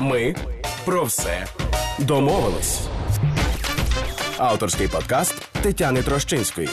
[0.00, 0.34] Ми
[0.84, 1.46] про все
[1.98, 2.80] домовились.
[4.38, 6.68] Авторський подкаст Тетяни Трощинської.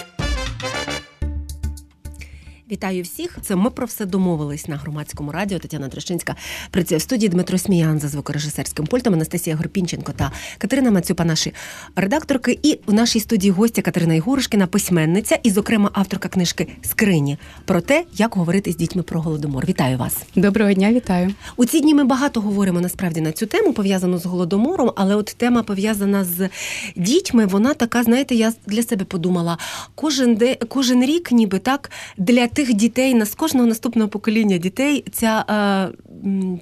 [2.74, 3.38] Вітаю всіх.
[3.42, 5.60] Це ми про все домовились на громадському радіо.
[5.60, 6.36] Тетяна Трещинська
[6.72, 11.54] працює в студії Дмитро Сміян за звукорежисерським пультом, Анастасія Горпінченко та Катерина Мацюпа, наші
[11.96, 12.60] редакторки.
[12.64, 18.04] І в нашій студії гостя Катерина Ігурушкіна, письменниця і, зокрема, авторка книжки Скрині про те,
[18.14, 19.66] як говорити з дітьми про голодомор.
[19.66, 20.18] Вітаю вас.
[20.36, 21.34] Доброго дня, вітаю.
[21.58, 25.36] У ці дні ми багато говоримо насправді на цю тему, пов'язану з голодомором, але от
[25.38, 26.50] тема пов'язана з
[26.96, 27.46] дітьми.
[27.46, 29.58] Вона така, знаєте, я для себе подумала,
[29.96, 34.58] кожен де кожен рік, ніби так для тих тих дітей, на з кожного наступного покоління
[34.58, 36.14] дітей ця е,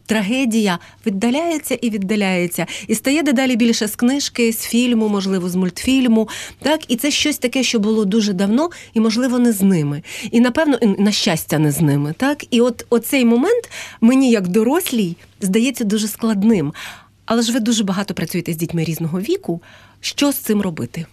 [0.05, 6.29] трагедія віддаляється і віддаляється, і стає дедалі більше з книжки, з фільму, можливо, з мультфільму.
[6.59, 10.03] Так, і це щось таке, що було дуже давно, і можливо не з ними.
[10.31, 12.13] І напевно, на щастя, не з ними.
[12.17, 13.69] Так, і от оцей момент
[14.01, 16.73] мені, як дорослій, здається дуже складним.
[17.25, 19.61] Але ж ви дуже багато працюєте з дітьми різного віку.
[19.99, 21.05] Що з цим робити?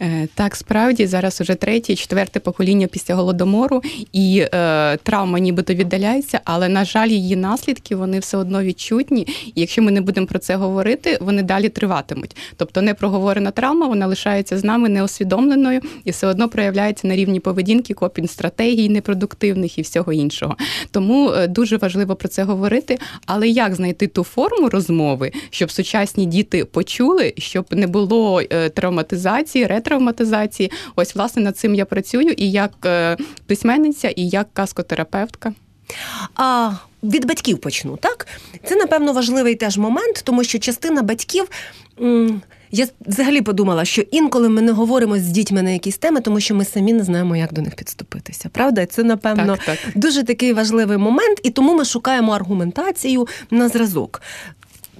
[0.00, 6.40] Е, так, справді зараз уже третє, четверте покоління після голодомору, і е, травма нібито віддаляється,
[6.44, 9.26] але на жаль, її наслідки вони все одно відчутні.
[9.54, 12.36] І якщо ми не будемо про це говорити, вони далі триватимуть.
[12.56, 17.40] Тобто не проговорена травма, вона лишається з нами неосвідомленою і все одно проявляється на рівні
[17.40, 20.56] поведінки, копінг стратегій непродуктивних і всього іншого.
[20.90, 22.98] Тому е, дуже важливо про це говорити.
[23.26, 29.66] Але як знайти ту форму розмови, щоб сучасні діти почули, щоб не було е, травматизації?
[29.68, 30.70] Ретравматизації.
[30.96, 33.16] Ось, власне, над цим я працюю і як е,
[33.46, 35.52] письменниця, і як каскотерапевтка.
[36.34, 38.26] А від батьків почну, так?
[38.64, 41.48] Це, напевно, важливий теж момент, тому що частина батьків.
[42.70, 46.54] Я взагалі подумала, що інколи ми не говоримо з дітьми на якісь теми, тому що
[46.54, 48.48] ми самі не знаємо, як до них підступитися.
[48.48, 49.78] Правда, це напевно так, так.
[49.94, 54.22] дуже такий важливий момент, і тому ми шукаємо аргументацію на зразок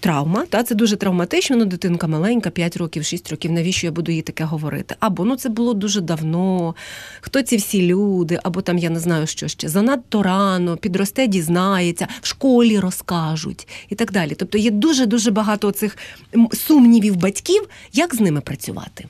[0.01, 1.57] травма, та це дуже травматично.
[1.57, 3.53] Ну, дитинка маленька, 5 років, 6 років.
[3.53, 4.95] Навіщо я буду їй таке говорити?
[5.01, 6.75] Або ну це було дуже давно.
[7.21, 12.09] Хто ці всі люди, або там я не знаю, що ще занадто рано, підросте, дізнається,
[12.23, 14.35] в школі розкажуть і так далі.
[14.35, 15.99] Тобто є дуже дуже багато цих
[16.53, 19.05] сумнівів батьків, як з ними працювати.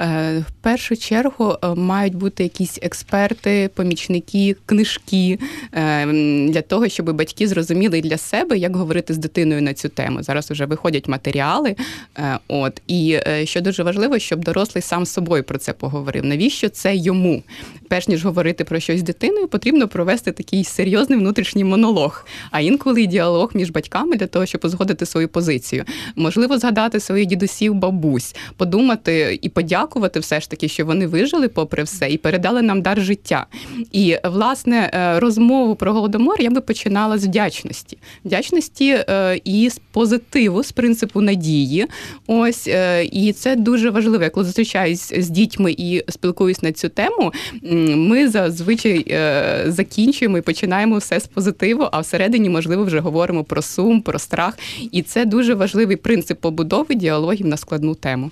[0.00, 5.38] Е, в першу чергу е, мають бути якісь експерти, помічники, книжки
[5.72, 6.06] е,
[6.48, 10.22] для того, щоб батьки зрозуміли для себе, як говорити з дитиною на цю тему.
[10.22, 11.76] Зараз вже виходять матеріали.
[12.48, 16.24] От і що дуже важливо, щоб дорослий сам з собою про це поговорив.
[16.24, 17.42] Навіщо це йому?
[17.92, 23.06] Перш ніж говорити про щось з дитиною, потрібно провести такий серйозний внутрішній монолог, а інколи
[23.06, 25.84] діалог між батьками для того, щоб узгодити свою позицію.
[26.16, 31.82] Можливо, згадати своїх дідусів, бабусь, подумати і подякувати все ж таки, що вони вижили попри
[31.82, 33.46] все і передали нам дар життя.
[33.92, 39.80] І власне е, розмову про голодомор я би починала з вдячності, вдячності е, і з
[39.90, 41.86] позитиву, з принципу надії.
[42.26, 44.30] Ось е, і це дуже важливо.
[44.30, 47.32] Коли зустрічаюсь з дітьми і спілкуюсь на цю тему.
[47.96, 49.06] Ми зазвичай
[49.66, 54.58] закінчуємо і починаємо все з позитиву, а всередині, можливо, вже говоримо про сум, про страх.
[54.92, 58.30] І це дуже важливий принцип побудови діалогів на складну тему.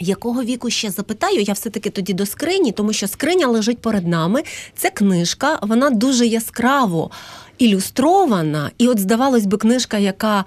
[0.00, 1.40] Якого віку ще запитаю?
[1.40, 4.42] Я все-таки тоді до скрині, тому що скриня лежить перед нами.
[4.76, 7.10] Це книжка, вона дуже яскраво
[7.58, 8.70] ілюстрована.
[8.78, 10.44] І, от, здавалось би, книжка, яка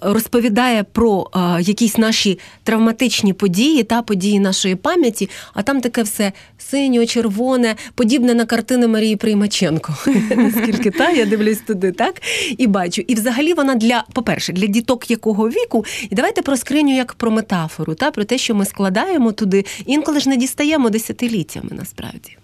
[0.00, 7.06] розповідає про якісь наші травматичні події та події нашої пам'яті, а там таке все синьо,
[7.06, 9.94] червоне, подібне на картини Марії Приймаченко.
[10.36, 12.22] Наскільки та я дивлюсь туди, так
[12.58, 13.02] і бачу.
[13.06, 17.30] І взагалі вона для, по-перше, для діток якого віку, і давайте про скриню як про
[17.30, 22.36] метафору, та про те, що ми складаємо туди, інколи ж не дістаємо десятиліттями насправді.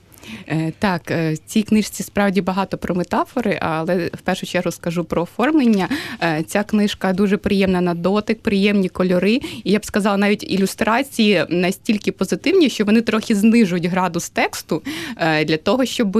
[0.48, 5.04] Е, так, е, в цій книжці справді багато про метафори, але в першу чергу скажу
[5.04, 5.88] про оформлення.
[6.22, 9.40] Е, ця книжка дуже приємна на дотик, приємні кольори.
[9.64, 14.82] І я б сказала, навіть ілюстрації настільки позитивні, що вони трохи знижують градус тексту
[15.44, 16.16] для того, щоб,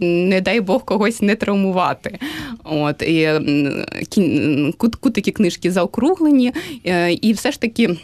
[0.00, 2.18] не дай Бог, когось не травмувати.
[2.64, 3.30] От і
[5.00, 6.52] кутики книжки заокруглені,
[7.20, 7.96] і все ж таки.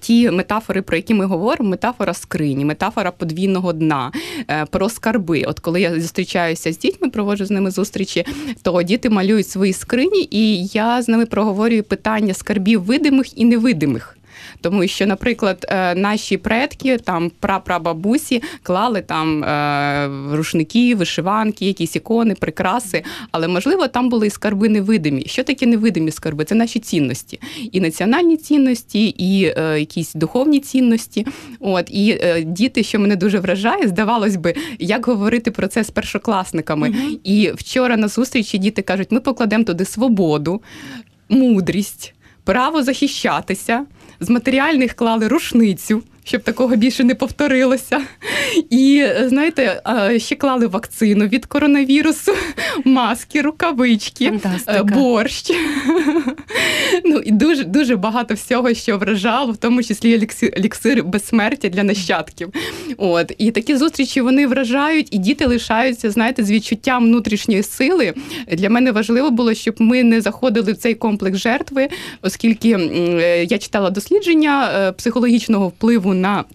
[0.00, 4.12] Ті метафори, про які ми говоримо, метафора скрині, метафора подвійного дна,
[4.50, 5.42] е, про скарби.
[5.46, 8.24] От коли я зустрічаюся з дітьми, проводжу з ними зустрічі,
[8.62, 14.17] то діти малюють свої скрині, і я з ними проговорюю питання скарбів видимих і невидимих.
[14.60, 22.34] Тому що, наприклад, е, наші предки, там прапрабабусі, клали там е, рушники, вишиванки, якісь ікони,
[22.34, 23.02] прикраси.
[23.30, 25.24] Але можливо там були і скарби невидимі.
[25.26, 26.44] Що таке невидимі скарби?
[26.44, 27.40] Це наші цінності,
[27.72, 31.26] і національні цінності, і е, якісь духовні цінності.
[31.60, 35.90] От і е, діти, що мене дуже вражає, здавалось би, як говорити про це з
[35.90, 36.88] першокласниками.
[36.88, 37.18] Угу.
[37.24, 40.62] І вчора на зустрічі діти кажуть: ми покладемо туди свободу
[41.28, 42.14] мудрість,
[42.44, 43.86] право захищатися.
[44.20, 48.00] З матеріальних клали рушницю, щоб такого більше не повторилося.
[48.70, 49.82] І знаєте,
[50.18, 52.32] ще клали вакцину від коронавірусу,
[52.84, 54.82] маски, рукавички, е, Фантастика.
[54.82, 55.50] борщ.
[57.04, 62.52] Ну і дуже дуже багато всього, що вражало, в тому числі еліксир, безсмертя для нащадків.
[62.96, 68.14] От і такі зустрічі вони вражають, і діти лишаються, знаєте, з відчуттям внутрішньої сили.
[68.52, 71.88] Для мене важливо було, щоб ми не заходили в цей комплекс жертви,
[72.22, 76.46] оскільки е, я читала дослідження е, психологічного впливу на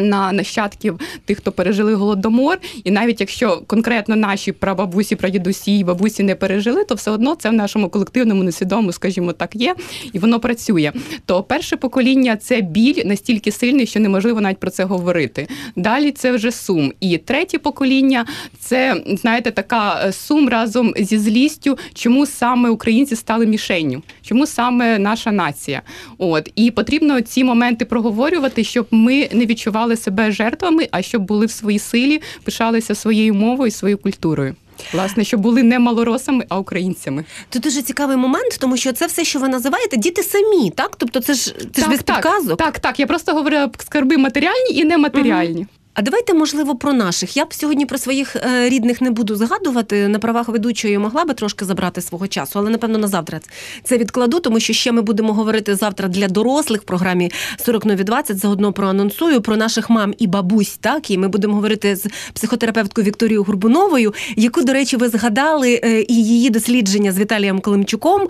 [0.00, 6.22] на нащадків тих, хто пережили голодомор, і навіть якщо конкретно наші прабабусі, прадідусі і бабусі
[6.22, 9.74] не пережили, то все одно це в нашому колективному несвідомому, скажімо так, є,
[10.12, 10.92] і воно працює.
[11.26, 15.48] То перше покоління це біль настільки сильний, що неможливо навіть про це говорити.
[15.76, 16.92] Далі це вже сум.
[17.00, 18.26] І третє покоління
[18.58, 24.98] це знаєте, така е, сум разом зі злістю, чому саме українці стали мішенню, чому саме
[24.98, 25.82] наша нація.
[26.18, 31.22] От і потрібно ці моменти проговорювати, щоб ми не відчували відчували себе жертвами, а щоб
[31.22, 34.54] були в своїй силі, пишалися своєю мовою, своєю культурою.
[34.92, 37.24] Власне, щоб були не малоросами, а українцями.
[37.50, 40.96] Це дуже цікавий момент, тому що це все, що ви називаєте, діти самі, так?
[40.96, 42.58] Тобто, це ж це так, ж без так, підказок.
[42.58, 43.00] Так, так.
[43.00, 45.60] Я просто говорила скарби матеріальні і нематеріальні.
[45.60, 45.83] Угу.
[45.94, 47.36] А давайте, можливо, про наших.
[47.36, 50.08] Я б сьогодні про своїх е, рідних не буду згадувати.
[50.08, 53.40] На правах ведучої могла би трошки забрати свого часу, але напевно на завтра
[53.84, 57.30] це відкладу, тому що ще ми будемо говорити завтра для дорослих в програмі
[57.64, 60.76] 40 нові 20, Заодно проанонсую про наших мам і бабусь.
[60.80, 66.04] Так і ми будемо говорити з психотерапевткою Вікторією Гурбуновою, яку, до речі, ви згадали е,
[66.08, 68.28] і її дослідження з Віталієм Климчуком,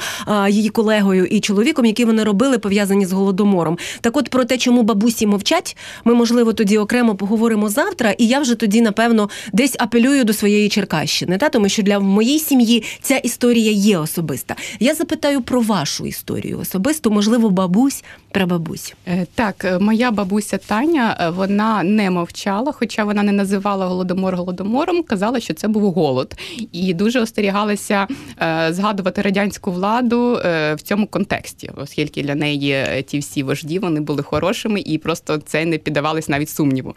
[0.49, 3.79] її колегою і чоловіком, які вони робили пов'язані з голодомором.
[4.01, 8.27] Так, от про те, чому бабусі мовчать, ми можливо тоді окремо поговоримо поговоримо завтра, і
[8.27, 12.83] я вже тоді, напевно, десь апелюю до своєї Черкащини, та тому що для моїй сім'ї
[13.03, 14.57] ця історія є особиста.
[14.81, 18.05] Я запитаю про вашу історію особисто, можливо, бабусь,
[18.35, 18.95] прабабусь.
[19.07, 24.37] Е, так, е, моя бабуся Таня, е, вона не мовчала, хоча вона не називала голодомор
[24.37, 26.35] голодомором, казала, що це був голод,
[26.73, 28.07] і дуже остерігалася
[28.71, 30.33] згадувати радянську владу
[30.75, 35.65] в цьому контексті, оскільки для неї ті всі вожді вони були хорошими і просто це
[35.65, 36.95] не піддавалось навіть сумніву.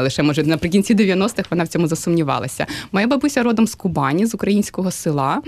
[0.00, 2.66] Лише може наприкінці 90-х вона в цьому засумнівалася.
[2.92, 5.42] Моя бабуся родом з Кубані, з українського села,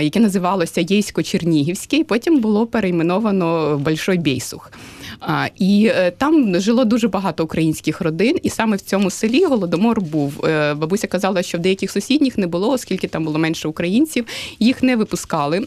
[0.00, 4.71] яке називалося Єйсько-Чернігівське, і потім було перейменовано в Большой Бейсух.
[5.58, 10.46] І е, там жило дуже багато українських родин, і саме в цьому селі голодомор був.
[10.46, 14.26] Е, бабуся казала, що в деяких сусідніх не було, оскільки там було менше українців,
[14.58, 15.66] їх не випускали.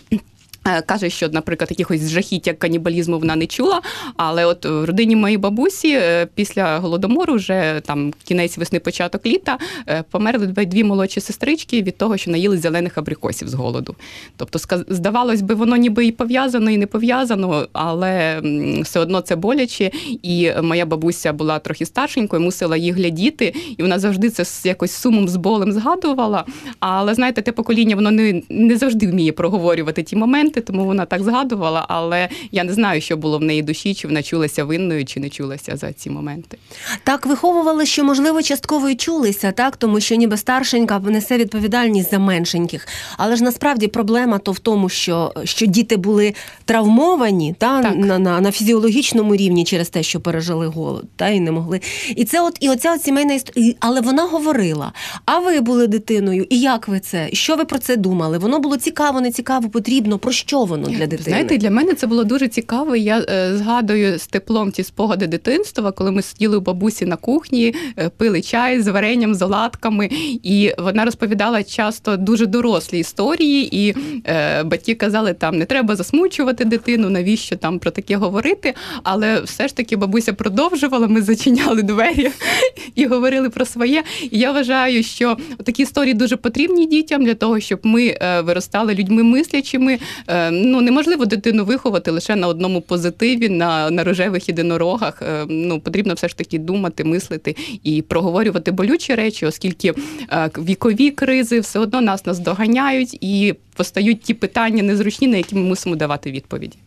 [0.67, 3.81] Е, каже, що, наприклад, якихось жахіття канібалізму вона не чула.
[4.17, 9.57] Але от в родині моєї бабусі е, після голодомору, вже там кінець весни, початок літа,
[9.87, 13.95] е, померли дві молодші сестрички від того, що наїли зелених абрикосів з голоду.
[14.37, 14.59] Тобто,
[14.89, 18.41] здавалось би, воно ніби і пов'язано, і не пов'язано, але
[18.81, 19.91] все одно це боляче.
[20.23, 24.91] І моя бабуся була трохи старшенькою, мусила їх глядіти, і вона завжди це з якось
[24.91, 26.45] сумом з болем згадувала.
[26.79, 31.05] Але знаєте, те покоління воно не, не завжди вміє проговорювати ті моменти моменти, тому вона
[31.05, 31.85] так згадувала.
[31.89, 35.29] Але я не знаю, що було в неї душі, чи вона чулася винною, чи не
[35.29, 36.57] чулася за ці моменти.
[37.03, 42.19] Так виховували, що можливо частково і чулися, так тому що ніби старшенька несе відповідальність за
[42.19, 42.87] меншеньких.
[43.17, 46.33] Але ж насправді проблема то в тому, що що діти були
[46.65, 47.95] травмовані та так.
[47.95, 51.81] на на, на фізіологічному рівні через те, що пережили голод, та і не могли.
[52.15, 53.73] І це, от і оця от сімейна історія.
[53.79, 54.93] Але вона говорила:
[55.25, 57.29] а ви були дитиною, і як ви це?
[57.33, 58.37] Що ви про це думали?
[58.37, 60.19] Воно було цікаво, не цікаво, потрібно.
[60.19, 61.23] Про що воно для дитини?
[61.23, 62.95] Знаєте, для мене це було дуже цікаво.
[62.95, 67.75] Я е, згадую з теплом ті спогади дитинства, коли ми сиділи у бабусі на кухні,
[67.97, 70.09] е, пили чай з варенням, з оладками,
[70.43, 73.95] і вона розповідала часто дуже дорослі історії, і
[74.27, 78.73] е, батьки казали, там не треба засмучувати дитину, навіщо там про таке говорити.
[79.03, 81.07] Але все ж таки бабуся продовжувала.
[81.07, 82.29] Ми зачиняли двері
[82.95, 84.03] і говорили про своє.
[84.31, 88.93] І я вважаю, що такі історії дуже потрібні дітям для того, щоб ми е, виростали
[88.93, 89.99] людьми мислячими.
[90.35, 95.21] Е, ну неможливо дитину виховати лише на одному позитиві, на на рожевих єдинорогах.
[95.21, 99.93] Е, ну потрібно все ж таки думати, мислити і проговорювати болючі речі, оскільки
[100.31, 105.61] е, вікові кризи все одно нас наздоганяють і постають ті питання незручні, на які ми
[105.61, 106.77] мусимо давати відповіді.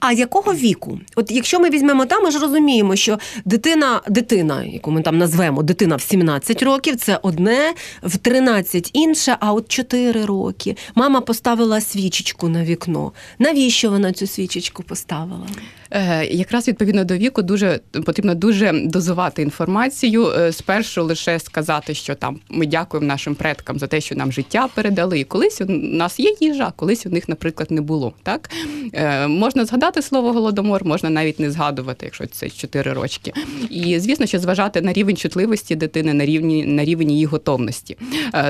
[0.00, 1.00] А якого віку?
[1.16, 5.62] От якщо ми візьмемо там, ми ж розуміємо, що дитина, дитина, яку ми там назвемо
[5.62, 10.76] дитина в 17 років, це одне, в 13 інше, а от 4 роки.
[10.94, 13.12] Мама поставила свічечку на вікно.
[13.38, 15.46] Навіщо вона цю свічечку поставила?
[15.90, 20.26] Е, якраз відповідно до віку дуже потрібно дуже дозувати інформацію.
[20.26, 24.68] Е, спершу лише сказати, що там ми дякуємо нашим предкам за те, що нам життя
[24.74, 25.20] передали.
[25.20, 28.12] І колись у нас є їжа, колись у них, наприклад, не було.
[28.22, 28.50] Так
[28.92, 33.32] е, можна згадати слово голодомор, можна навіть не згадувати, якщо це 4 рочки.
[33.70, 37.96] І звісно, що зважати на рівень чутливості дитини, на рівні на рівень її готовності.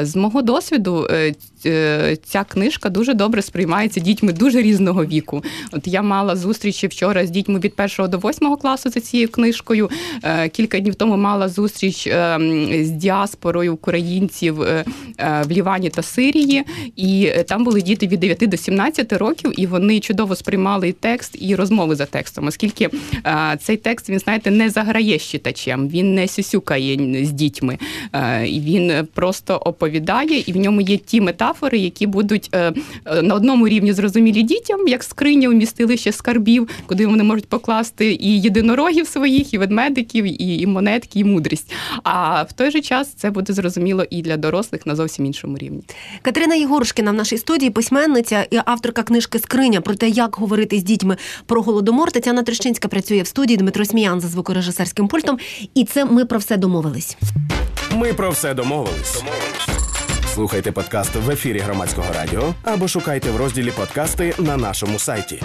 [0.03, 1.09] З мого досвіду
[2.25, 5.45] ця книжка дуже добре сприймається дітьми дуже різного віку.
[5.73, 9.91] От я мала зустрічі вчора з дітьми від першого до восьмого класу за цією книжкою.
[10.23, 12.39] Е, кілька днів тому мала зустріч е,
[12.83, 14.85] з діаспорою українців е,
[15.19, 16.65] в Лівані та Сирії,
[16.97, 21.55] і там були діти від 9 до 17 років, і вони чудово сприймали текст і
[21.55, 22.89] розмови за текстом, оскільки
[23.61, 27.79] цей текст він знаєте не заграє з читачем, він не сюсюкає з дітьми,
[28.43, 32.51] він просто оповідає, і в ньому є ті метафори, які будуть
[33.23, 39.07] на одному рівні зрозумілі дітям, як скриня вмістилище скарбів, куди вони можуть покласти і єдинорогів
[39.07, 41.73] своїх, і ведмедиків, і, і монетки, і мудрість.
[42.03, 45.83] А в той же час це буде зрозуміло і для дорослих на зовсім іншому рівні.
[46.23, 50.83] Катерина Єгорушкіна в нашій студії письменниця і авторка книжки Скриня про те, як говорити з
[50.83, 51.17] дітьми
[51.47, 52.13] про голодомор.
[52.13, 55.39] Тетяна Трещинська працює в студії Дмитро Сміян за звукорежисерським пультом.
[55.75, 57.17] І це ми про все домовились.
[57.97, 59.23] Ми про все домовились.
[60.35, 65.43] Слухайте подкаст в ефірі громадського радіо або шукайте в розділі подкасти на нашому сайті.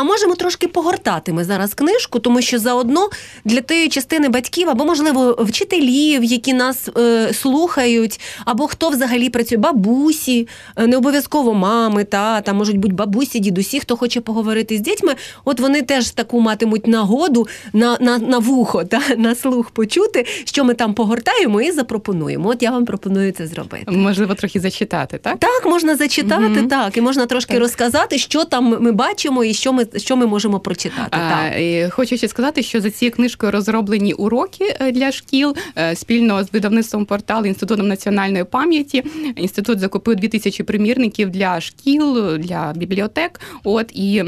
[0.00, 3.08] А можемо трошки погортати ми зараз книжку, тому що заодно
[3.44, 9.58] для тієї частини батьків або, можливо, вчителів, які нас е, слухають, або хто взагалі працює,
[9.58, 15.14] бабусі, е, не обов'язково мами, тата, можуть бути бабусі, дідусі, хто хоче поговорити з дітьми.
[15.44, 20.64] От вони теж таку матимуть нагоду на на, на вухо, та на слух почути, що
[20.64, 22.48] ми там погортаємо і запропонуємо.
[22.48, 23.90] От я вам пропоную це зробити.
[23.90, 25.38] Можливо, трохи зачитати, так?
[25.38, 27.62] Так, можна зачитати, mm так, і можна трошки так.
[27.62, 31.08] розказати, що там ми бачимо і що ми що ми можемо прочитати.
[31.10, 31.92] А, так.
[31.92, 36.52] Хочу ще сказати, що за цією книжкою розроблені уроки е, для шкіл е, спільно з
[36.52, 39.04] видавництвом порталу інститутом національної пам'яті.
[39.36, 43.40] Інститут закупив 2000 примірників для шкіл, для бібліотек.
[43.64, 44.24] От і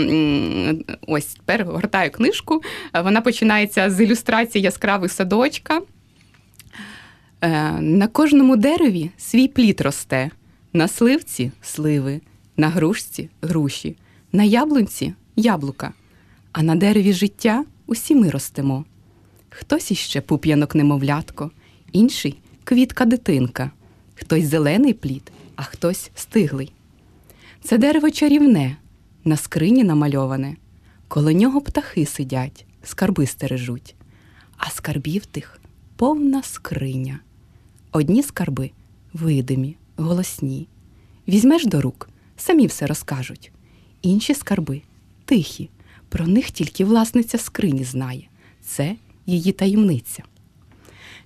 [1.06, 2.62] ось тепер гортаю книжку.
[3.04, 5.80] Вона починається з ілюстрації яскравих садочка.
[7.42, 10.30] Е, на кожному дереві свій плід росте,
[10.72, 12.20] на сливці сливи,
[12.56, 13.96] на грушці груші,
[14.32, 15.92] на яблунці яблука,
[16.52, 18.84] а на дереві життя усі ми ростемо.
[19.50, 21.50] Хтось іще пуп'янок немовлятко,
[21.92, 23.70] інший квітка дитинка,
[24.14, 26.72] хтось зелений плід, а хтось стиглий.
[27.62, 28.76] Це дерево чарівне,
[29.24, 30.56] на скрині намальоване,
[31.08, 33.94] коло нього птахи сидять, скарби стережуть,
[34.56, 35.60] а скарбів тих
[35.96, 37.20] повна скриня.
[37.92, 38.70] Одні скарби
[39.12, 40.68] видимі, голосні.
[41.28, 43.52] Візьмеш до рук, самі все розкажуть,
[44.02, 44.82] інші скарби
[45.32, 45.70] тихі,
[46.08, 48.28] про них тільки власниця скрині знає.
[48.64, 48.96] Це
[49.26, 50.22] її таємниця.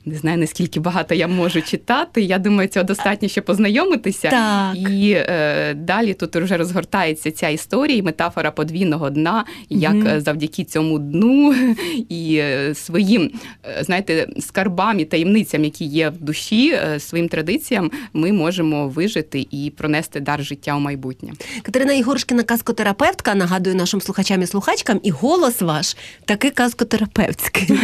[0.08, 2.22] Не знаю, наскільки багато я можу читати.
[2.22, 4.30] Я думаю, цього достатньо ще познайомитися.
[4.30, 4.76] Так.
[4.76, 10.98] І е, далі тут вже розгортається ця історія, метафора подвійного дна, як mm завдяки цьому
[10.98, 11.54] дну
[12.08, 13.30] і е, своїм,
[13.78, 19.72] е, знаєте, скарбам і таємницям, які є в душі, своїм традиціям, ми можемо вижити і
[19.76, 21.32] пронести дар життя у майбутнє.
[21.62, 27.68] Катерина Ігоршкіна, казкотерапевтка, нагадую нашим слухачам і слухачкам, і голос ваш такий казкотерапевтський.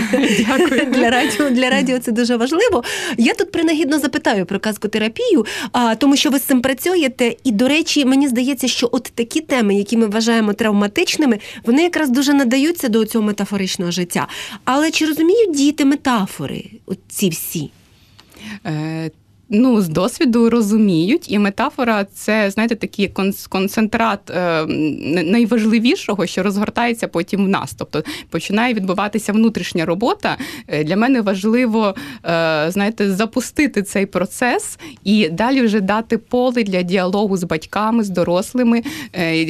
[0.46, 0.84] Дякую.
[0.84, 2.84] Для радіо для радіо це дуже важливо.
[3.18, 7.36] Я тут принагідно запитаю про казкотерапію, а тому що ви з цим працюєте.
[7.44, 12.10] І, до речі, мені здається, що от такі теми, які ми вважаємо травматичними, вони якраз
[12.10, 14.28] дуже надаються до цього метафоричного життя.
[14.64, 16.64] Але чи розуміють діти метафори?
[16.86, 17.70] От ці всі?
[19.54, 23.12] Ну, з досвіду розуміють, і метафора це, знаєте, такий
[23.48, 24.66] концентрат е,
[25.24, 27.74] найважливішого, що розгортається потім в нас.
[27.74, 30.36] Тобто починає відбуватися внутрішня робота.
[30.68, 31.94] Е, для мене важливо,
[32.24, 38.08] е, знаєте, запустити цей процес і далі вже дати поле для діалогу з батьками, з
[38.08, 38.82] дорослими,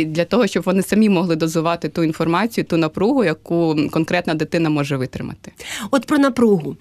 [0.07, 4.97] для того, щоб вони самі могли дозувати ту інформацію, ту напругу, яку конкретна дитина може
[4.97, 5.53] витримати.
[5.91, 6.77] От про напругу.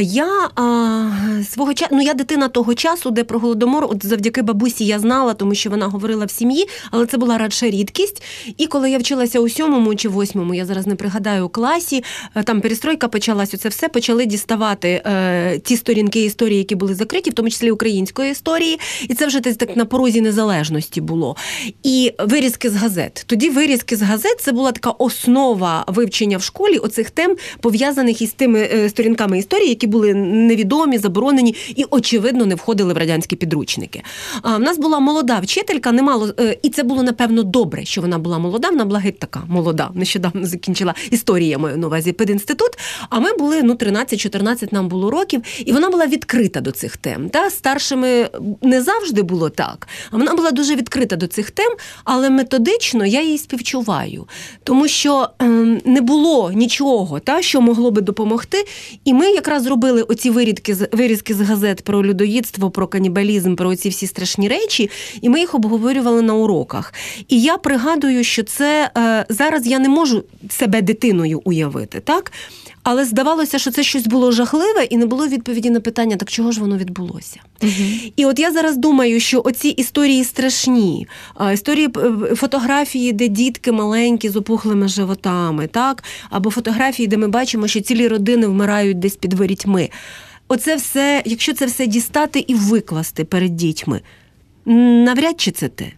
[0.00, 4.42] Я а, свого часу, ну я дитина того того часу, де про голодомор, от завдяки
[4.42, 8.22] бабусі я знала, тому що вона говорила в сім'ї, але це була радше рідкість.
[8.58, 12.04] І коли я вчилася у сьомому чи восьмому, я зараз не пригадаю у класі,
[12.34, 17.30] е, там перестройка почалась, це все почали діставати е, ті сторінки історії, які були закриті,
[17.30, 18.78] в тому числі української історії.
[19.08, 21.36] І це вже десь так на порозі незалежності було.
[21.82, 23.24] І вирізки з газет.
[23.26, 28.32] Тоді вирізки з газет це була така основа вивчення в школі оцих тем, пов'язаних із
[28.32, 34.02] тими е, сторінками історії, які були невідомі, заборонені і, очевидно, не входили в радянські підручники.
[34.42, 38.18] А в нас була молода вчителька, немало е, і це було напевно добре, що вона
[38.18, 38.70] була молода.
[38.70, 39.90] Вона була геть така молода.
[39.94, 42.70] Нещодавно закінчила історія маю на увазі пединститут.
[43.10, 47.28] А ми були ну 13-14 нам було років, і вона була відкрита до цих тем.
[47.28, 48.28] Та старшими
[48.62, 51.72] не завжди було так, а вона була дуже відкрита до цих тем,
[52.04, 54.28] але методично я її співчуваю,
[54.64, 58.66] тому що ем, не було нічого, та що могло би допомогти.
[59.04, 62.02] І ми якраз зробили оці вирізки з вирізки з газет про
[62.46, 66.94] людоїдство, про канібалізм, про ці всі страшні речі, і ми їх обговорювали на уроках.
[67.28, 72.32] І я пригадую, що це е, зараз я не можу себе дитиною уявити, так?
[72.82, 76.52] Але здавалося, що це щось було жахливе, і не було відповіді на питання, так чого
[76.52, 77.40] ж воно відбулося?
[77.62, 77.72] Угу.
[78.16, 81.06] І от я зараз думаю, що оці історії страшні,
[81.52, 87.68] історії е, фотографії, де дітки маленькі з опухлими животами, так або фотографії, де ми бачимо,
[87.68, 89.90] що цілі родини вмирають десь під ворітьми.
[90.48, 94.00] Оце все, якщо це все дістати і викласти перед дітьми,
[95.04, 95.92] навряд чи це те.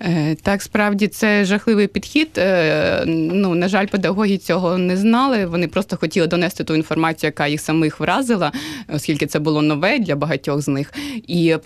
[0.00, 2.28] Е, так, справді це жахливий підхід.
[2.38, 5.46] Е, ну, на жаль, педагоги цього не знали.
[5.46, 8.52] Вони просто хотіли донести ту інформацію, яка їх самих вразила,
[8.88, 10.92] оскільки це було нове для багатьох з них.
[11.26, 11.56] І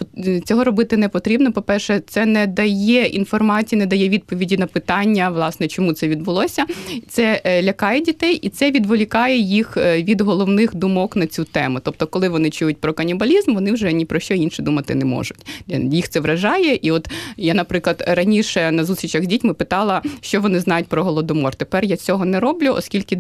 [0.45, 1.53] цього робити не потрібно.
[1.53, 6.67] По-перше, це не дає інформації, не дає відповіді на питання, власне, чому це відбулося.
[7.09, 11.79] Це е, лякає дітей і це відволікає їх від головних думок на цю тему.
[11.83, 15.47] Тобто, коли вони чують про канібалізм, вони вже ні про що інше думати не можуть.
[15.69, 16.79] Їх це вражає.
[16.83, 21.55] І от я, наприклад, раніше на зустрічах з дітьми питала, що вони знають про голодомор.
[21.55, 23.19] Тепер я цього не роблю, оскільки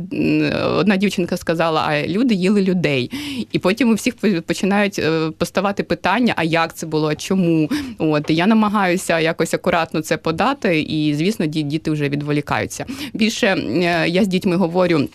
[0.77, 3.11] одна дівчинка сказала, а люди їли людей.
[3.53, 4.15] І потім у всіх
[4.47, 7.71] починають е, поставати питання: а як це було, чому?
[7.99, 12.87] От я намагаюся якось акуратно це подати, і звісно, діти вже відволікаються.
[13.15, 15.09] Більше е, я з дітьми говорю.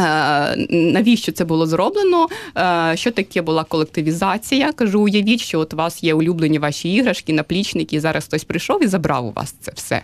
[0.00, 2.28] Е, навіщо це було зроблено?
[2.56, 4.72] Е, що таке була колективізація?
[4.72, 8.84] Кажу, уявіть, що от у вас є улюблені ваші іграшки, наплічники, і зараз хтось прийшов
[8.84, 10.02] і забрав у вас це все.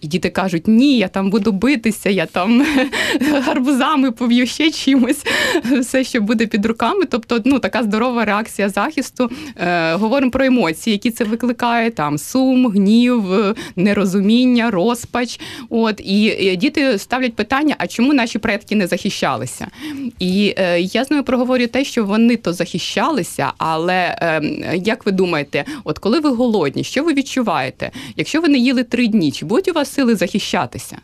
[0.00, 2.66] І діти кажуть, ні, я там буду битися, я там
[3.46, 5.26] гарбузами поб'ю ще чимось,
[5.80, 7.04] все, що буде під руками.
[7.04, 9.30] Тобто, ну така здорова реакція захисту.
[9.56, 13.24] Е, говоримо про емоції, які це викликає: там сум, гнів,
[13.76, 15.40] нерозуміння, розпач.
[15.70, 19.07] От і діти ставлять питання: а чому наші предки не захищають?
[19.08, 19.66] Захищалися.
[20.18, 24.42] І е, я з ними проговорю те, що вони то захищалися, але е,
[24.84, 27.90] як ви думаєте, от коли ви голодні, що ви відчуваєте?
[28.16, 30.96] Якщо ви не їли три дні, чи будуть у вас сили захищатися?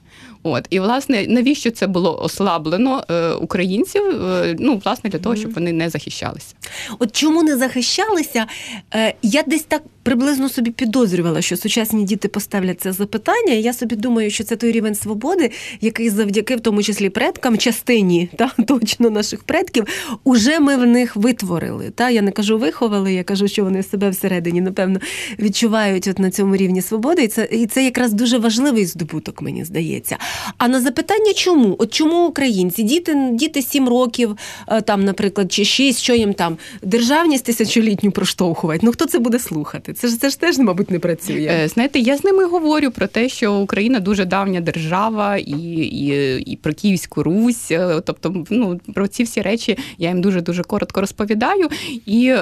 [0.42, 4.02] От і власне навіщо це було ослаблено е, українців?
[4.02, 6.54] Е, ну власне для того, щоб вони не захищалися.
[6.98, 8.46] От чому не захищалися?
[8.94, 13.52] Е, я десь так приблизно собі підозрювала, що сучасні діти поставлять це запитання.
[13.52, 15.50] і Я собі думаю, що це той рівень свободи,
[15.80, 19.84] який завдяки в тому числі предкам, частині та точно наших предків,
[20.24, 21.90] уже ми в них витворили.
[21.90, 25.00] Та я не кажу виховали, я кажу, що вони себе всередині напевно
[25.38, 29.64] відчувають от на цьому рівні свободи, і це і це якраз дуже важливий здобуток, мені
[29.64, 30.16] здається.
[30.58, 31.76] А на запитання, чому?
[31.78, 32.82] От чому українці?
[32.82, 34.36] Діти діти 7 років,
[34.68, 38.80] е, там, наприклад, чи 6, що їм там державність тисячолітню проштовхувати?
[38.82, 39.92] Ну хто це буде слухати?
[39.92, 41.48] Це ж це ж теж, мабуть, не працює.
[41.50, 46.42] Е, знаєте, я з ними говорю про те, що Україна дуже давня держава і і,
[46.46, 47.70] і про Київську Русь.
[47.70, 51.68] Е, тобто, ну про ці всі речі я їм дуже дуже коротко розповідаю.
[52.06, 52.34] І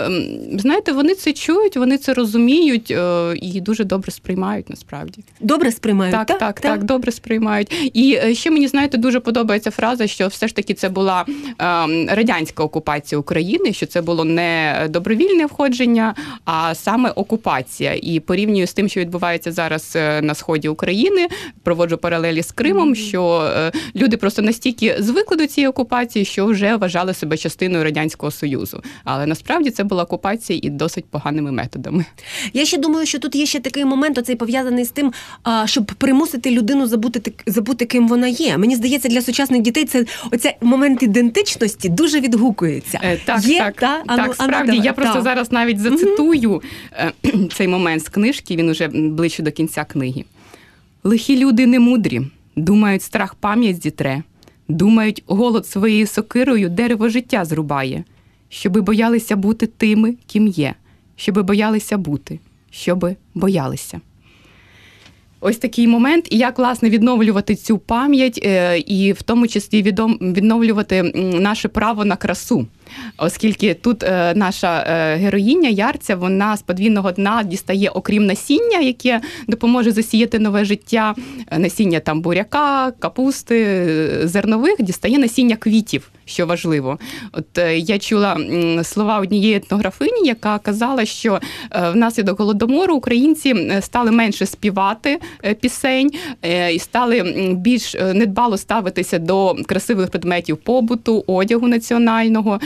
[0.53, 2.91] знаєте, вони це чують, вони це розуміють
[3.35, 5.23] і дуже добре сприймають насправді.
[5.41, 6.15] Добре сприймають.
[6.15, 7.91] Так, так, так, так добре сприймають.
[7.95, 11.25] І е, ще мені знаєте, дуже подобається фраза, що все ж таки це була
[11.59, 17.99] ем, радянська окупація України, що це було не добровільне входження, а саме окупація.
[18.03, 21.29] І порівнюю з тим, що відбувається зараз е, на сході України,
[21.63, 26.77] проводжу паралелі з Кримом, що е, люди просто настільки звикли до цієї окупації, що вже
[26.77, 28.83] вважали себе частиною радянського союзу.
[29.05, 32.05] Але насправді це була окупація і досить поганими методами.
[32.53, 35.13] Я ще думаю, що тут є ще такий момент, оцей пов'язаний з тим,
[35.65, 38.59] щоб примусити людину забути забути, ким вона є.
[38.59, 43.01] Мені здається, для сучасних дітей це оця момент ідентичності дуже відгукується.
[43.03, 44.03] Е, так, є, так, та?
[44.07, 44.73] Ану, так, справді.
[44.73, 45.23] Ану, я просто та.
[45.23, 47.49] зараз навіть зацитую угу.
[47.55, 48.57] цей момент з книжки.
[48.57, 50.25] Він уже ближче до кінця книги.
[51.05, 52.21] Лихі люди не мудрі,
[52.57, 54.23] думають, страх пам'ять зітре,
[54.69, 58.05] думають, голод своєю сокирою дерево життя зрубає,
[58.49, 60.75] щоби боялися бути тими, ким є,
[61.17, 62.39] щоби боялися бути,
[62.71, 64.01] щоби боялися.
[65.45, 71.03] Ось такий момент, і як власне відновлювати цю пам'ять, е, і в тому числі відновлювати
[71.41, 72.67] наше право на красу.
[73.19, 79.21] Оскільки тут е, наша е, героїня ярця, вона з подвійного дна дістає, окрім насіння, яке
[79.49, 81.15] допоможе засіяти нове життя,
[81.51, 86.99] е, насіння там буряка, капусти, е, зернових, дістає насіння квітів що важливо.
[87.33, 88.37] От е, я чула
[88.83, 95.19] слова однієї етнографині, яка казала, що е, внаслідок голодомору українці е, стали менше співати
[95.61, 96.11] пісень
[96.73, 97.23] і стали
[97.57, 102.61] більш недбало ставитися до красивих предметів побуту, одягу національного.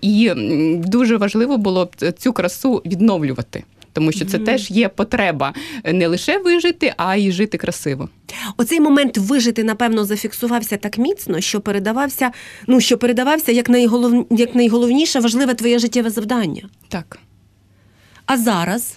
[0.00, 0.32] І
[0.76, 3.64] дуже важливо було цю красу відновлювати
[3.98, 4.44] тому що це mm-hmm.
[4.44, 8.08] теж є потреба не лише вижити, а й жити красиво.
[8.56, 12.30] Оцей момент вижити, напевно, зафіксувався так міцно, що передавався,
[12.66, 14.26] ну що передавався як найголов...
[14.30, 16.62] як найголовніше важливе твоє життєве завдання.
[16.88, 17.18] Так.
[18.26, 18.96] А зараз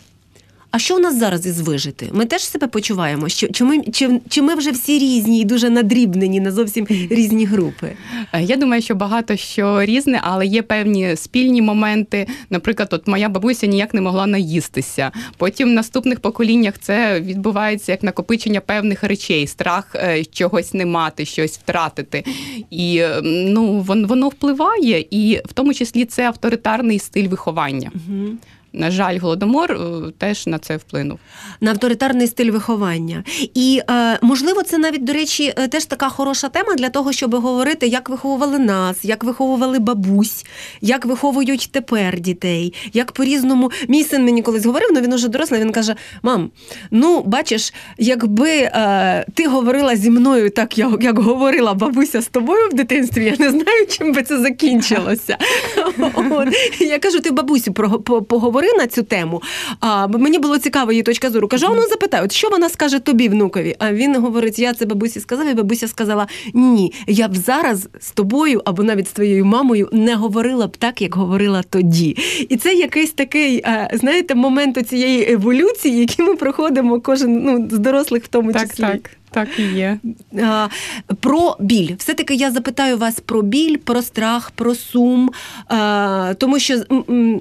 [0.71, 2.09] а що у нас зараз із вижити?
[2.13, 5.69] Ми теж себе почуваємо, що чи ми чи, чи ми вже всі різні і дуже
[5.69, 7.91] надрібнені на зовсім різні групи?
[8.33, 12.27] Е, я думаю, що багато що різне, але є певні спільні моменти.
[12.49, 15.11] Наприклад, от моя бабуся ніяк не могла наїстися.
[15.37, 21.25] Потім в наступних поколіннях це відбувається як накопичення певних речей, страх е, чогось не мати,
[21.25, 22.23] щось втратити.
[22.69, 27.91] І ну воно впливає, і в тому числі це авторитарний стиль виховання.
[27.95, 28.37] Угу.
[28.73, 31.19] На жаль, голодомор е, теж на це вплинув.
[31.61, 33.23] На авторитарний стиль виховання.
[33.53, 37.35] І е, можливо, це навіть, до речі, е, теж така хороша тема для того, щоб
[37.35, 40.45] говорити, як виховували нас, як виховували бабусь,
[40.81, 43.71] як виховують тепер дітей, як по-різному.
[43.87, 45.61] Мій син мені колись говорив, але ну, він уже дорослий.
[45.61, 46.51] Він каже: Мам,
[46.91, 52.69] ну бачиш, якби е, ти говорила зі мною так, як, як говорила бабуся з тобою
[52.69, 55.37] в дитинстві, я не знаю, чим би це закінчилося.
[56.79, 59.41] Я кажу, ти бабусю поговори говори на цю тему.
[59.79, 61.47] А мені було цікаво її точка зору.
[61.47, 63.75] Кажу, а ну запитаю, от що вона скаже тобі, внукові?
[63.79, 68.11] А він говорить: я це бабусі сказав, і бабуся сказала: ні, я б зараз з
[68.11, 72.17] тобою або навіть з твоєю мамою не говорила б так, як говорила тоді.
[72.49, 78.23] І це якийсь такий, знаєте, момент цієї еволюції, який ми проходимо кожен ну, з дорослих
[78.23, 78.83] в тому так, числі.
[78.83, 78.91] Так.
[78.91, 79.20] Так
[79.59, 79.99] і є.
[81.19, 81.95] Про біль.
[81.97, 85.29] Все-таки я запитаю вас про біль, про страх, про сум,
[86.37, 86.83] тому що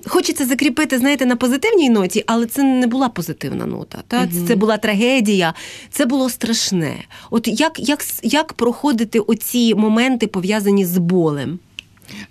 [0.06, 3.98] хочеться закріпити, знаєте, на позитивній ноті, але це не була позитивна нота.
[4.08, 4.18] Та?
[4.18, 4.46] Угу.
[4.48, 5.54] Це була трагедія,
[5.90, 6.94] це було страшне.
[7.30, 11.58] От як, як, як проходити оці моменти пов'язані з болем?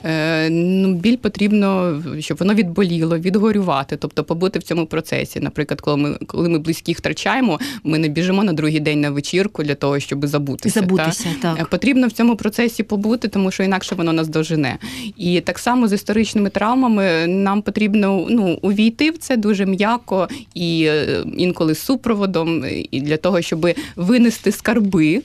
[0.04, 5.40] Е, ну, Біль потрібно, щоб воно відболіло, відгорювати, тобто побути в цьому процесі.
[5.40, 9.64] Наприклад, коли ми коли ми близьких втрачаємо, ми не біжимо на другий день на вечірку
[9.64, 10.80] для того, щоб забутися.
[10.80, 11.56] Забутися, та?
[11.56, 11.62] так.
[11.62, 14.78] Е, потрібно в цьому процесі побути, тому що інакше воно нас дожене.
[15.18, 20.84] І так само з історичними травмами нам потрібно ну, увійти в це дуже м'яко і
[20.88, 25.22] е, інколи з супроводом, і для того, щоб винести скарби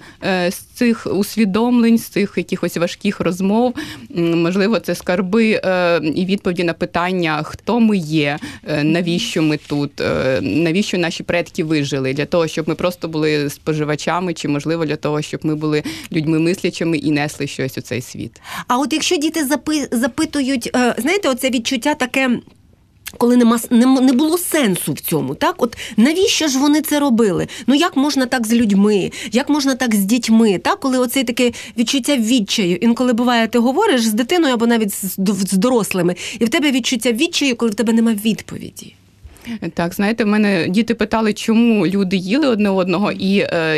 [0.48, 3.74] з цих усвідомлень, з цих якихось важких розмов
[4.44, 10.00] можливо, це скарби е, і відповіді на питання, хто ми є, е, навіщо ми тут,
[10.00, 14.96] е, навіщо наші предки вижили, для того, щоб ми просто були споживачами, чи можливо для
[14.96, 18.40] того, щоб ми були людьми мислячими і несли щось у цей світ.
[18.68, 19.48] А от якщо діти
[19.92, 22.30] запитують, знаєте, оце відчуття таке
[23.18, 27.48] коли нема не, не було сенсу в цьому, так от навіщо ж вони це робили?
[27.66, 30.58] Ну як можна так з людьми, як можна так з дітьми?
[30.58, 35.18] Так, коли оце таке відчуття відчаю, інколи буває, ти говориш з дитиною або навіть з,
[35.50, 38.94] з дорослими, і в тебе відчуття відчаю, коли в тебе нема відповіді.
[39.74, 43.76] Так, знаєте, в мене діти питали, чому люди їли одне одного, і е,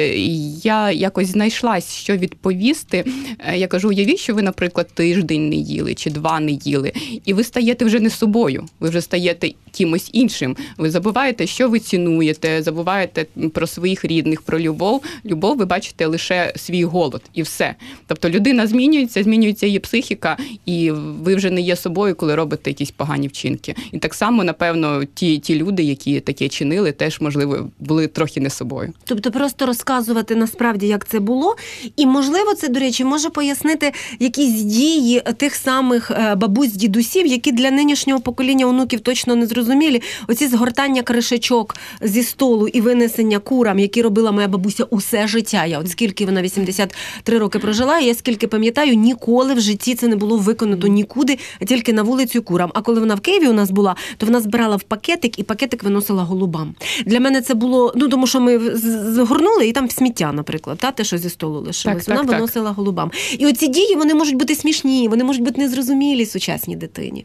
[0.62, 3.04] я якось знайшлась, що відповісти.
[3.38, 6.92] Е, я кажу: уявіть, що ви, наприклад, тиждень не їли чи два не їли,
[7.24, 10.56] і ви стаєте вже не собою, ви вже стаєте кимось іншим.
[10.78, 15.02] Ви забуваєте, що ви цінуєте, забуваєте про своїх рідних, про любов.
[15.24, 17.74] Любов, ви бачите лише свій голод і все.
[18.06, 22.90] Тобто людина змінюється, змінюється її психіка, і ви вже не є собою, коли робите якісь
[22.90, 23.74] погані вчинки.
[23.92, 28.50] І так само, напевно, ті ті люди, які таке чинили, теж можливо були трохи не
[28.50, 28.92] собою.
[29.04, 31.56] Тобто, просто розказувати насправді, як це було,
[31.96, 37.52] і можливо, це до речі, може пояснити якісь дії тих самих е, бабусь, дідусів, які
[37.52, 40.02] для нинішнього покоління онуків точно не зрозумілі.
[40.28, 45.64] Оці згортання кришечок зі столу і винесення курам, які робила моя бабуся усе життя.
[45.66, 50.16] Я от скільки вона 83 роки прожила, я скільки пам'ятаю, ніколи в житті це не
[50.16, 52.70] було виконано нікуди, а тільки на вулицю курам.
[52.74, 55.82] А коли вона в Києві у нас була, то вона збирала в пакетик і пакетик
[55.82, 56.74] виносила голубам.
[57.06, 61.04] Для мене це було ну тому, що ми згорнули і там сміття, наприклад, та те,
[61.04, 62.04] що зі столу лишилось.
[62.04, 62.76] Так, вона так, виносила так.
[62.76, 63.10] голубам.
[63.38, 67.24] І оці дії вони можуть бути смішні, вони можуть бути незрозумілі сучасній дитині.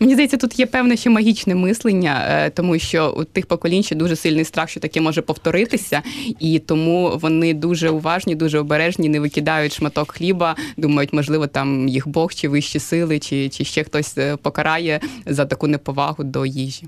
[0.00, 3.94] Мені здається, тут є певне ще магічне мислення, е, тому що у тих поколінь ще
[3.94, 6.02] дуже сильний страх, що таке може повторитися,
[6.40, 12.08] і тому вони дуже уважні, дуже обережні, не викидають шматок хліба, думають, можливо, там їх
[12.08, 16.84] Бог чи вищі сили, чи, чи ще хтось е, покарає за таку неповагу до їжі.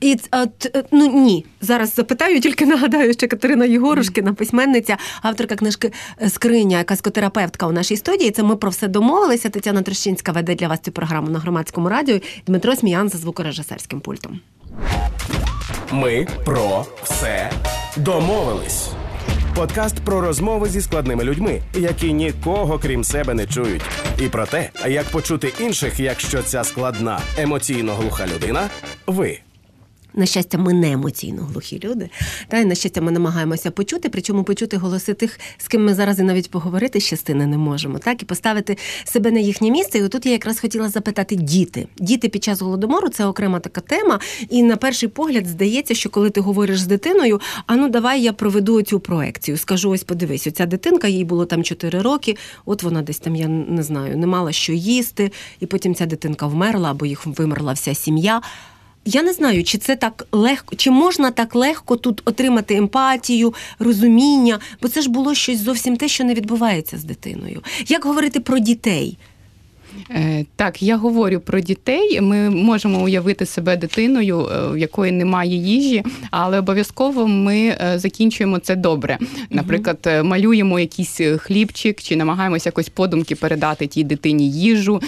[0.00, 5.92] І а, т, ну ні, зараз запитаю, тільки нагадаю, що Катерина Єгорушкіна, письменниця, авторка книжки
[6.28, 8.30] Скриня, каскотерапевтка у нашій студії.
[8.30, 9.48] Це ми про все домовилися.
[9.48, 12.20] Тетяна Трощинська веде для вас цю програму на громадському радіо.
[12.46, 14.40] Дмитро Сміян за звукорежисерським пультом.
[15.92, 17.50] Ми про все
[17.96, 18.90] домовились.
[19.54, 23.82] Подкаст про розмови зі складними людьми, які нікого крім себе не чують,
[24.18, 28.68] і про те, як почути інших, якщо ця складна емоційно глуха людина
[29.06, 29.38] ви.
[30.14, 32.10] На щастя, ми не емоційно глухі люди.
[32.48, 36.18] Та й на щастя, ми намагаємося почути, причому почути голоси тих, з ким ми зараз
[36.18, 39.98] і навіть поговорити з частини не можемо, так і поставити себе на їхнє місце.
[39.98, 41.86] І отут я якраз хотіла запитати діти.
[41.98, 44.20] Діти під час голодомору це окрема така тема.
[44.48, 48.32] І на перший погляд здається, що коли ти говориш з дитиною, а ну давай я
[48.32, 49.56] проведу цю проекцію.
[49.56, 52.36] Скажу, ось подивись, оця дитинка, їй було там 4 роки.
[52.64, 56.46] От вона десь там, я не знаю, не мала що їсти, і потім ця дитинка
[56.46, 58.40] вмерла або їх вимерла вся сім'я.
[59.04, 64.58] Я не знаю, чи це так легко, чи можна так легко тут отримати емпатію, розуміння,
[64.82, 67.62] бо це ж було щось зовсім те, що не відбувається з дитиною.
[67.88, 69.18] Як говорити про дітей?
[70.14, 72.20] Е, так, я говорю про дітей.
[72.20, 78.58] Ми можемо уявити себе дитиною, е, в якої немає їжі, але обов'язково ми е, закінчуємо
[78.58, 79.18] це добре.
[79.50, 85.00] Наприклад, малюємо якийсь хлібчик чи намагаємося якось подумки передати тій дитині їжу.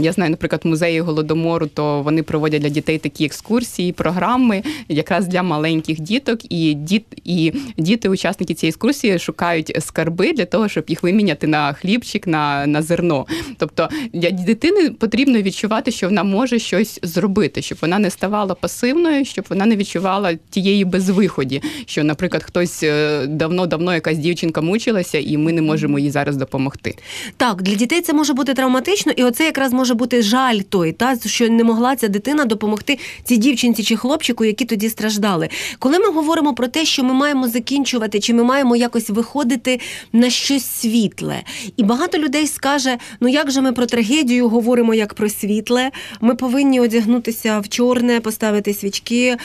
[0.00, 5.42] Я знаю, наприклад, музеї голодомору, то вони проводять для дітей такі екскурсії, програми, якраз для
[5.42, 11.02] маленьких діток, і діт і діти, учасники цієї екскурсії, шукають скарби для того, щоб їх
[11.02, 13.26] виміняти на хлібчик, на, на зерно.
[13.58, 19.24] Тобто для дитини потрібно відчувати, що вона може щось зробити, щоб вона не ставала пасивною,
[19.24, 22.84] щоб вона не відчувала тієї безвиході, що, наприклад, хтось
[23.26, 26.96] давно-давно якась дівчинка мучилася, і ми не можемо їй зараз допомогти.
[27.36, 31.18] Так, для дітей це може бути травматично, і оце якраз може бути жаль той, та
[31.26, 35.48] що не могла ця дитина допомогти цій дівчинці чи хлопчику, які тоді страждали.
[35.78, 39.80] Коли ми говоримо про те, що ми маємо закінчувати, чи ми маємо якось виходити
[40.12, 41.42] на щось світле,
[41.76, 45.90] і багато людей скаже: ну як же ми про трагедію говоримо як про світле?
[46.20, 49.36] Ми повинні одягнутися в чорне, поставити свічки,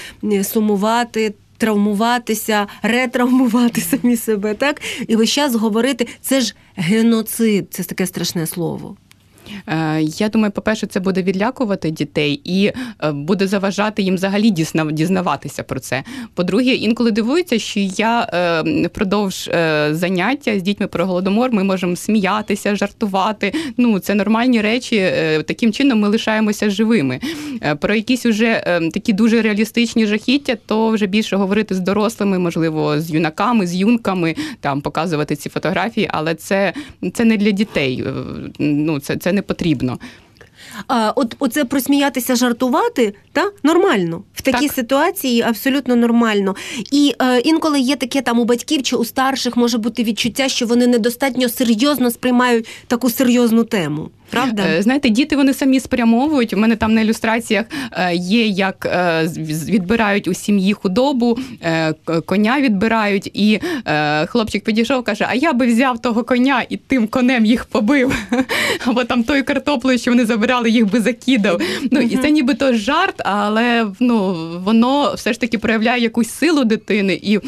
[0.43, 1.33] сумувати.
[1.59, 8.47] Травмуватися, ретравмувати самі себе, так і весь час говорити це ж геноцид, це таке страшне
[8.47, 8.95] слово.
[10.01, 12.71] Я думаю, по-перше, це буде відлякувати дітей і
[13.11, 14.49] буде заважати їм взагалі
[14.91, 16.03] дізнаватися про це.
[16.33, 18.27] По-друге, інколи дивуються, що я
[18.85, 19.49] впродовж
[19.91, 23.53] заняття з дітьми про голодомор ми можемо сміятися, жартувати.
[23.77, 25.11] Ну, це нормальні речі.
[25.47, 27.19] Таким чином ми лишаємося живими.
[27.79, 33.11] Про якісь уже такі дуже реалістичні жахіття, то вже більше говорити з дорослими, можливо, з
[33.11, 36.73] юнаками, з юнками, там показувати ці фотографії, але це
[37.13, 38.03] це не для дітей.
[38.59, 39.99] Ну, це, це не потрібно.
[40.87, 44.75] А, От оце просміятися, жартувати, та нормально в такій так.
[44.75, 46.55] ситуації абсолютно нормально.
[46.91, 50.65] І е, інколи є таке там у батьків чи у старших може бути відчуття, що
[50.65, 54.09] вони недостатньо серйозно сприймають таку серйозну тему.
[54.29, 56.53] Правда, знаєте, діти вони самі спрямовують.
[56.53, 57.65] У мене там на ілюстраціях
[58.13, 58.87] є, як
[59.67, 61.37] відбирають у сім'ї худобу,
[62.25, 63.59] коня відбирають, і
[64.25, 68.15] хлопчик підійшов, каже: А я би взяв того коня і тим конем їх побив.
[68.85, 71.61] Або там тою картоплею, що вони забирали, їх би закидав.
[71.91, 77.19] Ну і це нібито жарт, але ну воно все ж таки проявляє якусь силу дитини
[77.23, 77.39] і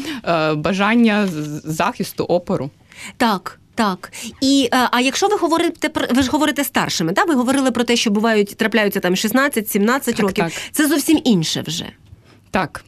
[0.54, 1.28] бажання
[1.64, 2.70] захисту опору.
[3.16, 3.59] Так.
[3.80, 7.28] Так, і а якщо ви говорите про ви ж говорите старшими, так?
[7.28, 10.44] ви говорили про те, що бувають трапляються там 16-17 років.
[10.44, 10.52] Так.
[10.72, 11.86] Це зовсім інше вже.
[12.50, 12.84] Так.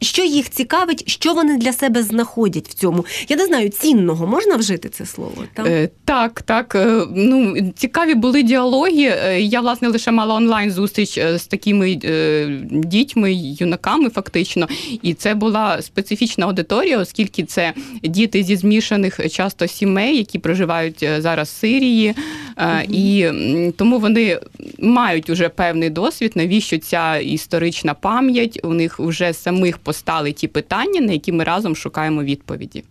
[0.00, 3.04] Що їх цікавить, що вони для себе знаходять в цьому?
[3.28, 5.44] Я не знаю, цінного можна вжити це слово?
[5.54, 5.66] Там?
[5.66, 6.74] Е, так, так.
[6.74, 9.14] Е, ну цікаві були діалоги.
[9.24, 14.68] Е, я власне лише мала онлайн зустріч е, з такими е, дітьми, юнаками, фактично,
[15.02, 21.48] і це була специфічна аудиторія, оскільки це діти зі змішаних часто сімей, які проживають зараз
[21.48, 22.14] в Сирії,
[22.58, 23.28] е, і
[23.76, 24.40] тому вони
[24.78, 30.48] мають уже певний досвід, навіщо ця історична пам'ять у них вже самих самих постали ті
[30.48, 32.84] питання, на які ми разом шукаємо відповіді.